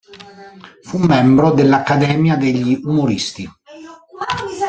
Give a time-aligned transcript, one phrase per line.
[0.81, 3.47] Fu membro dell'Accademia degli Umoristi.